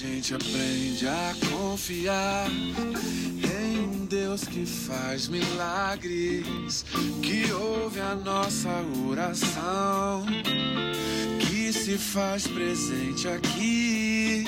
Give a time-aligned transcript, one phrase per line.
[0.00, 6.86] gente aprende a confiar em um Deus que faz milagres,
[7.20, 8.70] que ouve a nossa
[9.06, 10.24] oração,
[11.38, 14.44] que se faz presente aqui.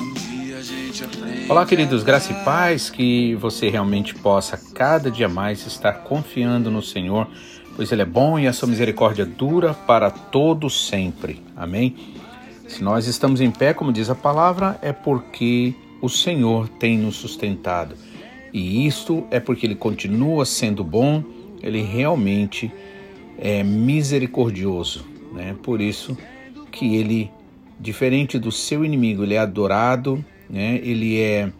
[0.00, 1.50] Um dia a gente aprende.
[1.50, 6.80] Olá, queridos, graça e paz, que você realmente possa cada dia mais estar confiando no
[6.80, 7.28] Senhor,
[7.76, 11.42] pois Ele é bom e a sua misericórdia dura para todos sempre.
[11.54, 12.21] Amém?
[12.66, 17.16] Se nós estamos em pé, como diz a palavra, é porque o Senhor tem nos
[17.16, 17.94] sustentado.
[18.52, 21.22] E isto é porque Ele continua sendo bom,
[21.62, 22.72] Ele realmente
[23.38, 25.04] é misericordioso.
[25.32, 25.56] Né?
[25.62, 26.16] Por isso
[26.70, 27.30] que Ele,
[27.78, 30.80] diferente do seu inimigo, Ele é adorado, né?
[30.82, 31.50] Ele é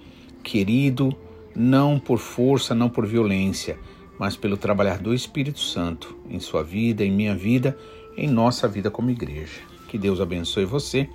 [0.43, 1.17] querido,
[1.55, 3.79] não por força, não por violência,
[4.19, 7.77] mas pelo trabalhar do Espírito Santo em sua vida, em minha vida,
[8.17, 9.72] em nossa vida como igreja.
[9.93, 11.07] Que Deus abençoe você.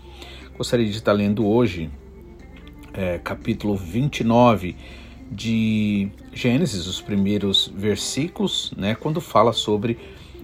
[0.55, 1.89] Gostaria de estar lendo hoje
[2.93, 4.75] é, capítulo 29
[5.31, 9.97] de Gênesis, os primeiros versículos, né, quando fala sobre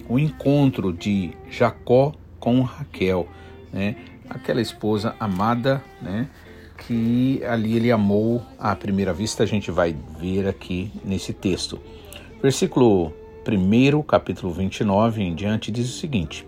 [0.08, 3.28] o encontro de Jacó com Raquel,
[3.72, 3.94] né,
[4.28, 6.28] aquela esposa amada, né,
[6.76, 11.78] que ali ele amou à primeira vista, a gente vai ver aqui nesse texto.
[12.42, 13.12] Versículo
[13.46, 16.44] 1, capítulo 29 em diante, diz o seguinte: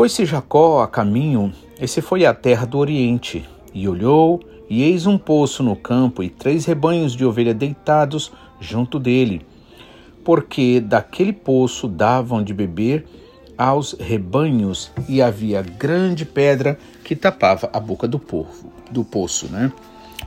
[0.00, 5.04] Pôs-se Jacó a caminho, e se foi à terra do Oriente, e olhou, e eis
[5.04, 9.42] um poço no campo, e três rebanhos de ovelha deitados junto dele,
[10.24, 13.04] porque daquele poço davam de beber
[13.58, 19.48] aos rebanhos, e havia grande pedra que tapava a boca do, povo, do poço.
[19.48, 19.70] Né?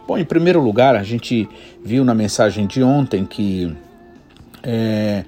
[0.07, 1.49] Bom, em primeiro lugar, a gente
[1.83, 3.75] viu na mensagem de ontem que
[4.61, 5.25] é,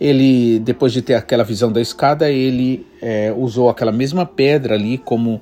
[0.00, 4.98] ele, depois de ter aquela visão da escada, ele é, usou aquela mesma pedra ali
[4.98, 5.40] como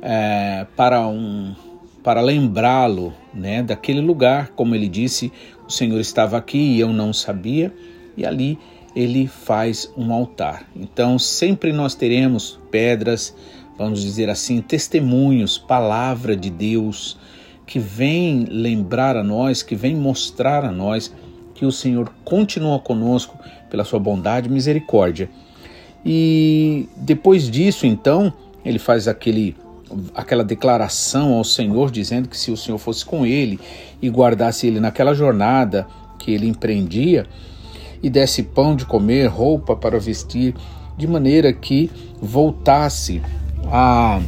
[0.00, 1.54] é, para um
[2.02, 5.32] para lembrá-lo né, daquele lugar, como ele disse,
[5.64, 7.72] o Senhor estava aqui e eu não sabia,
[8.16, 8.58] e ali
[8.94, 10.66] ele faz um altar.
[10.74, 13.32] Então sempre nós teremos pedras,
[13.78, 17.16] vamos dizer assim, testemunhos, palavra de Deus
[17.66, 21.14] que vem lembrar a nós, que vem mostrar a nós
[21.54, 23.38] que o Senhor continua conosco
[23.72, 25.30] pela sua bondade e misericórdia.
[26.04, 28.30] E depois disso, então,
[28.62, 29.56] ele faz aquele
[30.14, 33.60] aquela declaração ao Senhor dizendo que se o Senhor fosse com ele
[34.00, 35.86] e guardasse ele naquela jornada
[36.18, 37.26] que ele empreendia
[38.02, 40.54] e desse pão de comer, roupa para vestir,
[40.96, 41.90] de maneira que
[42.20, 43.22] voltasse
[43.66, 44.20] a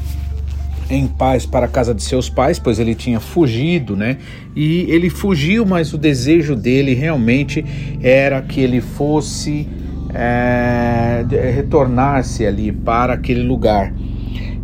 [0.90, 4.18] em paz para a casa de seus pais, pois ele tinha fugido, né?
[4.54, 7.64] E ele fugiu, mas o desejo dele realmente
[8.02, 9.68] era que ele fosse
[10.12, 11.24] é,
[11.54, 13.92] retornar-se ali para aquele lugar.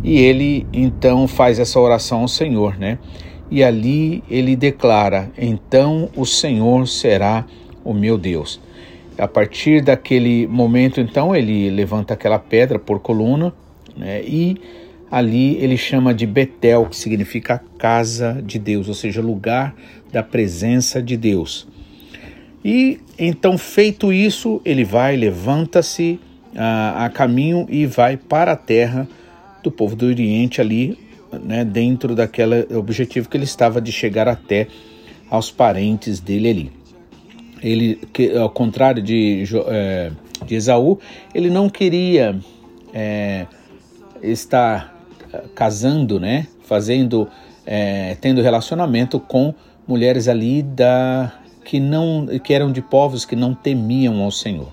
[0.03, 2.97] E ele então faz essa oração ao Senhor, né?
[3.49, 7.45] E ali ele declara: Então o Senhor será
[7.83, 8.59] o meu Deus.
[9.17, 13.53] A partir daquele momento, então, ele levanta aquela pedra por coluna
[13.95, 14.21] né?
[14.23, 14.59] e
[15.11, 19.75] ali ele chama de Betel, que significa casa de Deus, ou seja, lugar
[20.11, 21.67] da presença de Deus.
[22.63, 26.19] E então, feito isso, ele vai, levanta-se
[26.55, 29.07] a, a, caminho e vai para a terra
[29.61, 30.97] do povo do Oriente, ali,
[31.43, 34.67] né, dentro daquele objetivo que ele estava de chegar até
[35.29, 36.71] aos parentes dele ali.
[37.61, 40.11] Ele, que, ao contrário de, é,
[40.45, 40.99] de Esaú,
[41.33, 42.39] ele não queria
[42.93, 43.45] é,
[44.21, 44.90] estar
[45.55, 47.27] casando, né, fazendo,
[47.65, 49.53] é, tendo relacionamento com
[49.87, 51.33] mulheres ali da
[51.63, 54.71] que não que eram de povos que não temiam ao Senhor.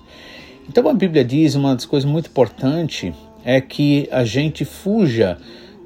[0.67, 5.37] Então a Bíblia diz uma das coisas muito importantes é que a gente fuja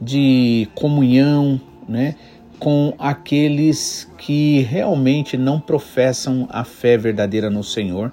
[0.01, 2.15] de comunhão, né,
[2.59, 8.11] com aqueles que realmente não professam a fé verdadeira no Senhor.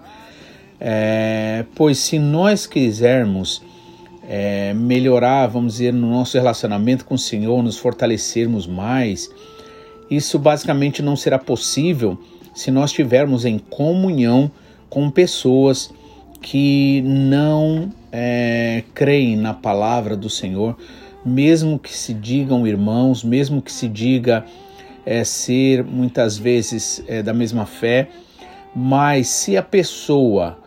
[0.78, 3.62] É, pois se nós quisermos
[4.32, 9.28] é, melhorar, vamos dizer, no nosso relacionamento com o Senhor, nos fortalecermos mais,
[10.09, 12.16] isso basicamente não será possível
[12.54, 14.48] se nós estivermos em comunhão
[14.88, 15.92] com pessoas
[16.41, 20.76] que não é, creem na palavra do Senhor,
[21.26, 24.44] mesmo que se digam irmãos, mesmo que se diga
[25.04, 28.09] é, ser muitas vezes é, da mesma fé,
[28.76, 30.59] mas se a pessoa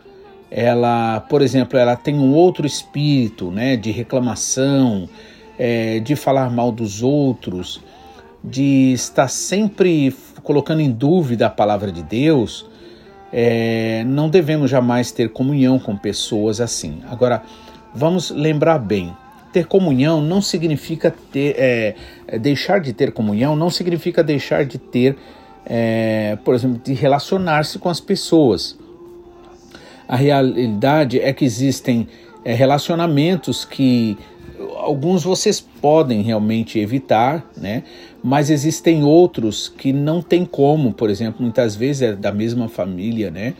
[0.56, 5.08] ela, por exemplo, ela tem um outro espírito, né, de reclamação,
[5.58, 7.80] é, de falar mal dos outros,
[8.42, 10.14] de estar sempre
[10.44, 12.66] colocando em dúvida a palavra de Deus,
[13.32, 17.00] é, não devemos jamais ter comunhão com pessoas assim.
[17.10, 17.42] Agora,
[17.92, 19.12] vamos lembrar bem:
[19.52, 21.96] ter comunhão não significa ter, é,
[22.28, 25.16] é, deixar de ter comunhão, não significa deixar de ter,
[25.66, 28.78] é, por exemplo, de relacionar-se com as pessoas.
[30.06, 32.08] A realidade é que existem
[32.44, 34.16] é, relacionamentos que
[34.76, 37.82] alguns vocês podem realmente evitar, né?
[38.22, 43.30] Mas existem outros que não tem como, por exemplo, muitas vezes é da mesma família,
[43.30, 43.54] né?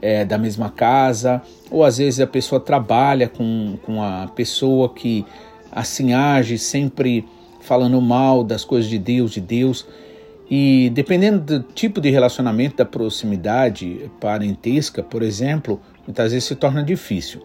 [0.00, 5.24] É, da mesma casa, ou às vezes a pessoa trabalha com, com a pessoa que
[5.72, 7.24] assim age, sempre
[7.60, 9.86] falando mal das coisas de Deus, de Deus.
[10.50, 16.82] E dependendo do tipo de relacionamento, da proximidade parentesca, por exemplo, muitas vezes se torna
[16.82, 17.42] difícil.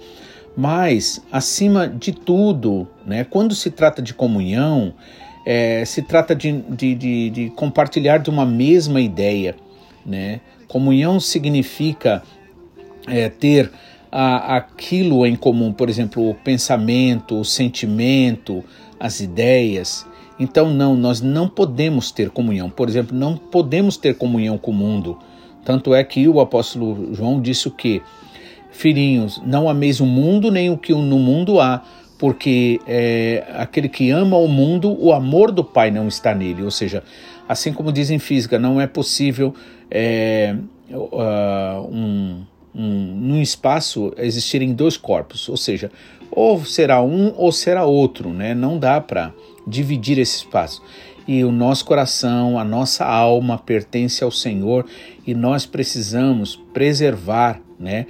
[0.55, 4.93] Mas, acima de tudo, né, quando se trata de comunhão,
[5.45, 9.55] é, se trata de, de, de, de, compartilhar de uma mesma ideia.
[10.05, 10.41] Né?
[10.67, 12.21] Comunhão significa
[13.07, 13.71] é, ter
[14.11, 18.63] a, aquilo em comum, por exemplo, o pensamento, o sentimento,
[18.99, 20.05] as ideias.
[20.41, 22.67] Então, não, nós não podemos ter comunhão.
[22.67, 25.15] Por exemplo, não podemos ter comunhão com o mundo.
[25.63, 28.01] Tanto é que o apóstolo João disse o que?
[28.71, 31.83] Filhinhos, não ameis o mundo nem o que no mundo há,
[32.17, 36.63] porque é, aquele que ama o mundo, o amor do Pai não está nele.
[36.63, 37.03] Ou seja,
[37.47, 39.53] assim como diz em física, não é possível
[39.91, 40.55] é,
[40.89, 42.41] uh, um,
[42.73, 45.91] um, num espaço existirem dois corpos, ou seja,
[46.31, 48.55] ou será um ou será outro, né?
[48.55, 49.31] Não dá para
[49.67, 50.81] dividir esse espaço.
[51.27, 54.85] E o nosso coração, a nossa alma pertence ao Senhor
[55.25, 58.05] e nós precisamos preservar, né?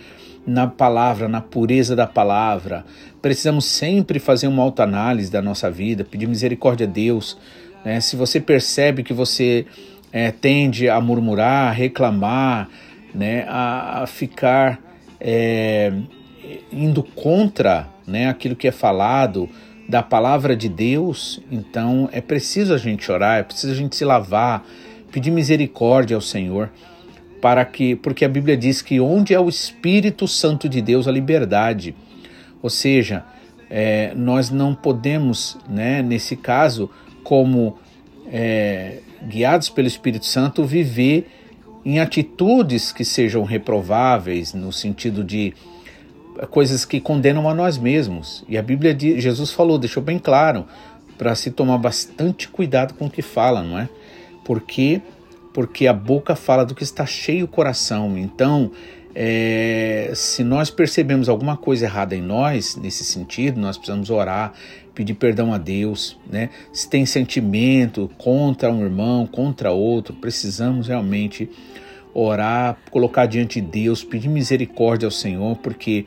[0.45, 2.86] na palavra, na pureza da palavra.
[3.21, 7.38] Precisamos sempre fazer uma autoanálise da nossa vida, pedir misericórdia a Deus.
[7.86, 8.00] Né?
[8.00, 9.65] Se você percebe que você
[10.12, 12.69] é, tende a murmurar, a reclamar,
[13.13, 13.45] né?
[13.47, 14.80] a, a ficar
[15.19, 15.94] é,
[16.71, 18.27] indo contra né?
[18.27, 19.50] aquilo que é falado
[19.92, 24.06] da palavra de Deus, então é preciso a gente orar, é preciso a gente se
[24.06, 24.66] lavar,
[25.12, 26.72] pedir misericórdia ao Senhor
[27.42, 31.12] para que, porque a Bíblia diz que onde é o Espírito Santo de Deus, a
[31.12, 31.94] liberdade.
[32.62, 33.26] Ou seja,
[33.70, 36.90] é, nós não podemos, né, nesse caso,
[37.22, 37.78] como
[38.32, 41.30] é, guiados pelo Espírito Santo, viver
[41.84, 45.54] em atitudes que sejam reprováveis, no sentido de
[46.50, 48.44] coisas que condenam a nós mesmos.
[48.48, 50.66] E a Bíblia, diz, Jesus falou, deixou bem claro,
[51.18, 53.88] para se tomar bastante cuidado com o que fala, não é?
[54.44, 55.02] Porque
[55.54, 58.18] porque a boca fala do que está cheio o coração.
[58.18, 58.72] Então,
[59.14, 64.54] é, se nós percebemos alguma coisa errada em nós, nesse sentido, nós precisamos orar,
[64.96, 66.50] pedir perdão a Deus, né?
[66.72, 71.50] Se tem sentimento contra um irmão, contra outro, precisamos realmente
[72.14, 76.06] orar, colocar diante de Deus, pedir misericórdia ao Senhor, porque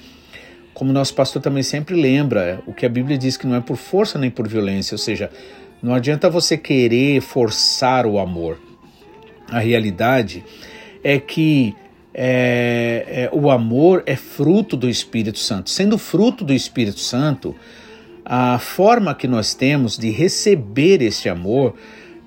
[0.75, 3.76] como nosso pastor também sempre lembra, o que a Bíblia diz que não é por
[3.76, 5.31] força nem por violência, ou seja,
[5.81, 8.59] não adianta você querer forçar o amor.
[9.49, 10.44] A realidade
[11.03, 11.76] é que
[12.12, 15.71] é, é, o amor é fruto do Espírito Santo.
[15.71, 17.55] Sendo fruto do Espírito Santo,
[18.25, 21.75] a forma que nós temos de receber esse amor,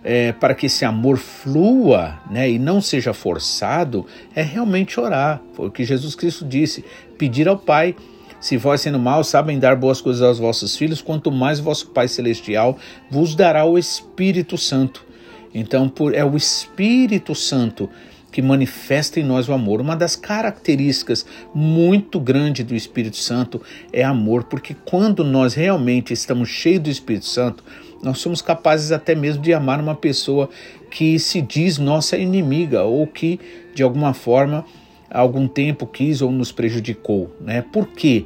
[0.04, 4.06] é, para que esse amor flua né, e não seja forçado,
[4.36, 5.42] é realmente orar.
[5.54, 6.86] Foi o que Jesus Cristo disse:
[7.18, 7.96] pedir ao Pai.
[8.40, 12.08] Se vós, sendo mal, sabem dar boas coisas aos vossos filhos, quanto mais vosso Pai
[12.08, 12.78] Celestial
[13.10, 15.06] vos dará o Espírito Santo.
[15.54, 17.90] Então, por, é o Espírito Santo
[18.32, 19.82] que manifesta em nós o amor.
[19.82, 21.26] Uma das características
[21.56, 23.60] muito grande do Espírito Santo
[23.92, 27.64] é amor, porque quando nós realmente estamos cheios do Espírito Santo,
[28.04, 30.50] nós somos capazes até mesmo de amar uma pessoa
[30.92, 33.40] que se diz nossa inimiga ou que
[33.74, 34.64] de alguma forma
[35.10, 37.62] algum tempo quis ou nos prejudicou, né?
[37.62, 38.26] Por quê?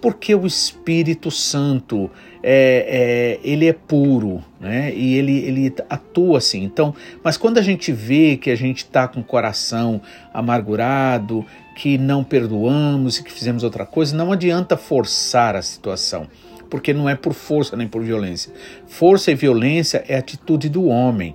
[0.00, 2.10] Porque o Espírito Santo
[2.42, 4.92] é, é, ele é puro, né?
[4.94, 6.62] E ele, ele atua assim.
[6.62, 10.00] Então, mas quando a gente vê que a gente está com o coração
[10.32, 16.28] amargurado, que não perdoamos e que fizemos outra coisa, não adianta forçar a situação,
[16.68, 18.52] porque não é por força nem por violência.
[18.86, 21.34] Força e violência é atitude do homem,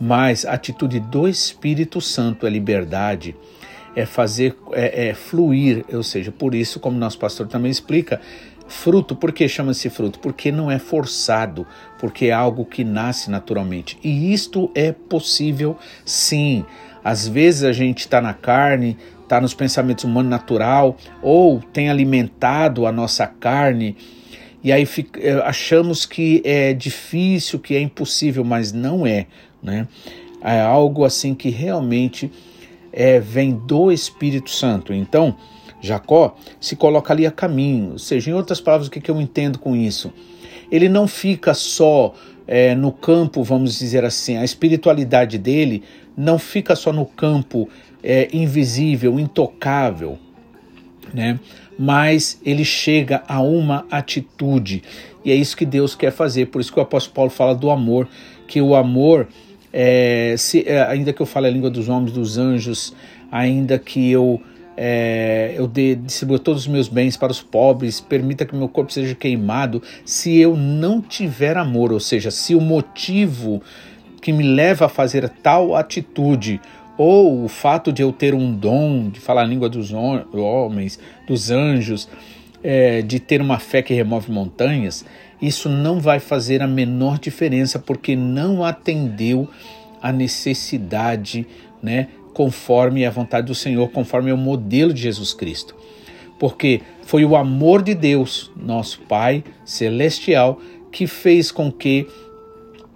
[0.00, 3.36] mas a atitude do Espírito Santo é liberdade
[3.96, 8.20] é fazer é, é, fluir, ou seja, por isso, como nosso pastor também explica,
[8.68, 10.18] Fruto, por que chama-se fruto?
[10.18, 11.66] Porque não é forçado,
[11.98, 13.98] porque é algo que nasce naturalmente.
[14.04, 16.66] E isto é possível sim.
[17.02, 22.86] Às vezes a gente está na carne, está nos pensamentos humanos natural, ou tem alimentado
[22.86, 23.96] a nossa carne,
[24.62, 29.26] e aí eh, achamos que é difícil, que é impossível, mas não é.
[29.62, 29.88] Né?
[30.42, 32.30] É algo assim que realmente
[32.98, 34.92] é, vem do Espírito Santo.
[34.92, 35.36] Então,
[35.80, 37.92] Jacó se coloca ali a caminho.
[37.92, 40.12] Ou seja, em outras palavras, o que, que eu entendo com isso?
[40.70, 42.14] ele não fica só
[42.46, 45.82] é, no campo, vamos dizer assim, a espiritualidade dele
[46.16, 47.68] não fica só no campo
[48.02, 50.18] é, invisível, intocável,
[51.12, 51.38] né?
[51.78, 54.82] Mas ele chega a uma atitude
[55.24, 56.46] e é isso que Deus quer fazer.
[56.46, 58.08] Por isso que o apóstolo Paulo fala do amor,
[58.48, 59.28] que o amor,
[59.80, 62.92] é, se, é, ainda que eu fale a língua dos homens, dos anjos,
[63.30, 64.42] ainda que eu
[64.76, 68.92] é, eu dê, distribua todos os meus bens para os pobres, permita que meu corpo
[68.92, 73.62] seja queimado, se eu não tiver amor, ou seja, se o motivo
[74.20, 76.60] que me leva a fazer tal atitude
[76.96, 81.52] ou o fato de eu ter um dom de falar a língua dos homens, dos
[81.52, 82.08] anjos,
[82.64, 85.04] é, de ter uma fé que remove montanhas,
[85.40, 89.48] isso não vai fazer a menor diferença porque não atendeu
[90.02, 91.46] a necessidade,
[91.82, 95.74] né, conforme a vontade do Senhor, conforme o modelo de Jesus Cristo.
[96.38, 100.60] Porque foi o amor de Deus, nosso Pai celestial,
[100.92, 102.06] que fez com que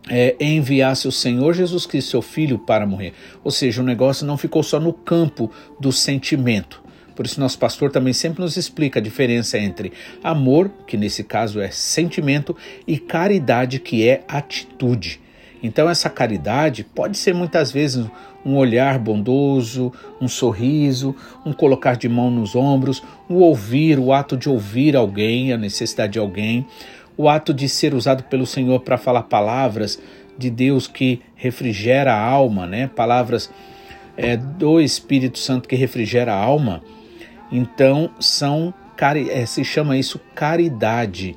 [0.09, 3.15] é, enviasse o Senhor Jesus Cristo, seu Filho, para morrer.
[3.43, 6.82] Ou seja, o negócio não ficou só no campo do sentimento.
[7.23, 9.93] Por isso, nosso pastor também sempre nos explica a diferença entre
[10.25, 15.21] amor, que nesse caso é sentimento, e caridade, que é atitude.
[15.63, 18.05] Então, essa caridade pode ser muitas vezes
[18.45, 21.15] um olhar bondoso, um sorriso,
[21.47, 26.15] um colocar de mão nos ombros, o ouvir, o ato de ouvir alguém, a necessidade
[26.15, 26.67] de alguém,
[27.17, 29.97] o ato de ser usado pelo Senhor para falar palavras
[30.37, 32.89] de Deus que refrigera a alma, né?
[32.89, 33.49] Palavras
[34.17, 36.83] é, do Espírito Santo que refrigera a alma.
[37.53, 38.75] Então são
[39.31, 41.37] é, se chama isso caridade.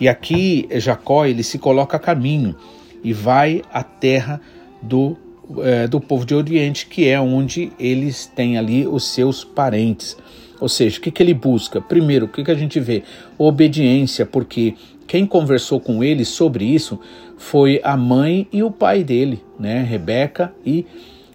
[0.00, 2.54] E aqui Jacó ele se coloca a caminho
[3.02, 4.40] e vai à terra
[4.82, 5.16] do
[5.62, 10.16] é, do povo de Oriente, que é onde eles têm ali os seus parentes.
[10.60, 11.80] Ou seja, o que, que ele busca?
[11.80, 13.02] Primeiro, o que, que a gente vê?
[13.38, 14.74] Obediência, porque
[15.06, 16.98] quem conversou com ele sobre isso
[17.38, 19.82] foi a mãe e o pai dele, né?
[19.82, 20.84] Rebeca e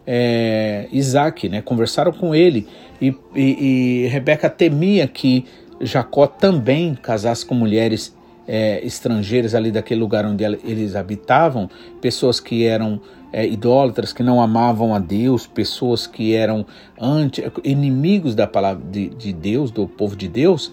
[0.05, 1.61] é, Isaac, né?
[1.61, 2.67] Conversaram com ele
[3.01, 5.45] e, e, e Rebeca temia que
[5.81, 8.15] Jacó também casasse com mulheres
[8.47, 11.69] é, estrangeiras ali daquele lugar onde eles habitavam,
[12.01, 16.65] pessoas que eram é, idólatras, que não amavam a Deus, pessoas que eram
[16.99, 20.71] anti, inimigos da palavra de, de Deus, do povo de Deus.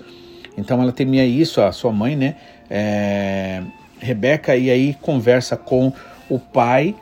[0.56, 2.36] Então ela temia isso, a sua mãe, né?
[2.68, 3.62] É,
[3.98, 5.92] Rebeca, e aí conversa com
[6.28, 6.94] o pai,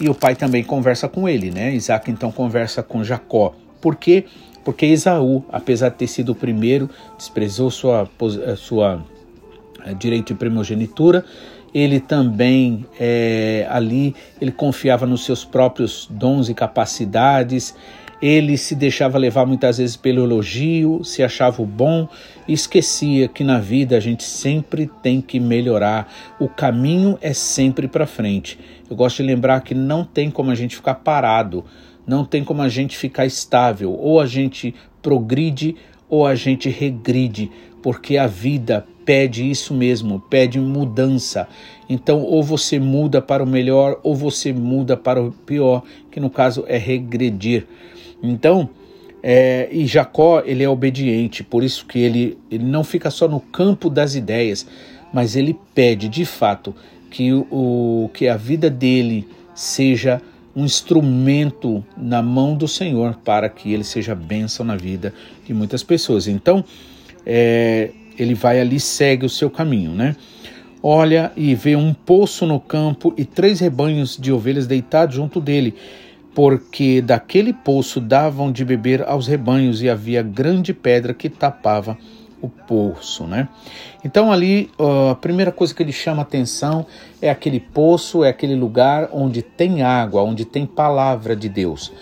[0.00, 1.74] e o pai também conversa com ele, né?
[1.74, 3.54] Isaac então conversa com Jacó.
[3.80, 4.24] Por quê?
[4.64, 8.08] Porque Esaú, apesar de ter sido o primeiro, desprezou sua,
[8.56, 9.02] sua
[9.84, 11.24] é, direito de primogenitura,
[11.72, 17.74] ele também é, ali ele confiava nos seus próprios dons e capacidades,
[18.20, 22.06] ele se deixava levar muitas vezes pelo elogio, se achava o bom
[22.46, 26.12] e esquecia que na vida a gente sempre tem que melhorar.
[26.38, 28.58] O caminho é sempre para frente.
[28.90, 31.64] Eu gosto de lembrar que não tem como a gente ficar parado,
[32.04, 33.92] não tem como a gente ficar estável.
[33.92, 35.76] Ou a gente progride
[36.08, 41.46] ou a gente regride, porque a vida pede isso mesmo, pede mudança.
[41.88, 46.28] Então, ou você muda para o melhor, ou você muda para o pior, que no
[46.28, 47.68] caso é regredir.
[48.20, 48.70] Então,
[49.22, 53.38] é, e Jacó ele é obediente, por isso que ele, ele não fica só no
[53.38, 54.66] campo das ideias,
[55.12, 56.74] mas ele pede de fato
[57.10, 60.22] que, o, que a vida dele seja
[60.54, 65.12] um instrumento na mão do Senhor para que ele seja bênção na vida
[65.46, 66.26] de muitas pessoas.
[66.26, 66.64] Então,
[67.24, 70.16] é, ele vai ali segue o seu caminho, né?
[70.82, 75.74] Olha e vê um poço no campo e três rebanhos de ovelhas deitados junto dele,
[76.34, 81.98] porque daquele poço davam de beber aos rebanhos e havia grande pedra que tapava
[82.42, 83.48] o poço, né?
[84.04, 84.70] Então ali
[85.10, 86.86] a primeira coisa que ele chama atenção
[87.20, 91.92] é aquele poço, é aquele lugar onde tem água, onde tem palavra de Deus.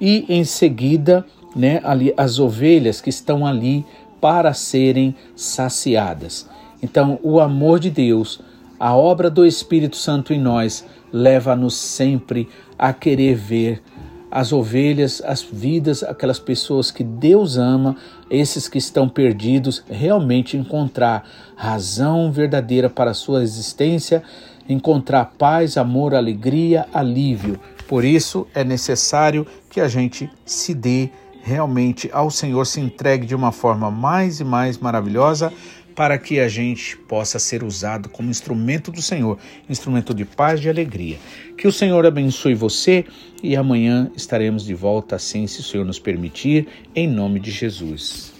[0.00, 1.24] E em seguida,
[1.54, 3.84] né, ali as ovelhas que estão ali
[4.20, 6.48] para serem saciadas.
[6.82, 8.40] Então, o amor de Deus,
[8.78, 12.48] a obra do Espírito Santo em nós, leva-nos sempre
[12.78, 13.82] a querer ver
[14.30, 17.96] as ovelhas, as vidas, aquelas pessoas que Deus ama,
[18.30, 21.24] esses que estão perdidos, realmente encontrar
[21.56, 24.22] razão verdadeira para sua existência,
[24.68, 27.60] encontrar paz, amor, alegria, alívio.
[27.88, 31.10] Por isso é necessário que a gente se dê
[31.42, 35.52] realmente ao Senhor se entregue de uma forma mais e mais maravilhosa
[35.94, 40.68] para que a gente possa ser usado como instrumento do Senhor, instrumento de paz e
[40.68, 41.18] alegria.
[41.56, 43.04] Que o Senhor abençoe você
[43.42, 48.32] e amanhã estaremos de volta assim, se o Senhor nos permitir, em nome de Jesus.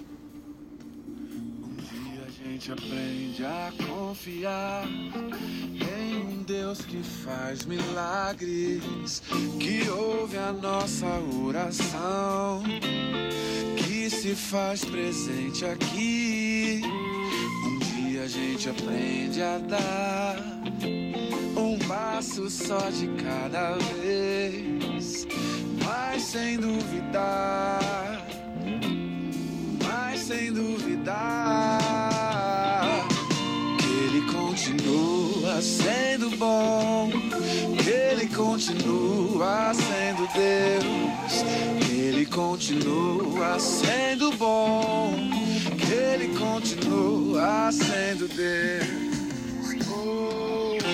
[1.59, 9.23] Um dia a gente aprende a confiar em um Deus que faz milagres,
[9.61, 11.07] que ouve a nossa
[11.45, 12.63] oração,
[13.77, 16.83] que se faz presente aqui.
[18.25, 20.37] A gente aprende a dar
[21.59, 25.27] um passo só de cada vez,
[25.85, 28.27] mas sem duvidar,
[29.85, 31.79] mas sem duvidar
[33.79, 34.23] que Ele
[35.55, 37.11] continua sendo bom,
[37.83, 41.45] que Ele continua sendo Deus,
[41.87, 45.15] que Ele continua sendo bom,
[45.79, 49.05] que Ele continua sendo Deus.
[49.91, 50.93] Oh, yeah,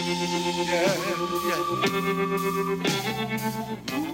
[3.88, 4.09] yeah.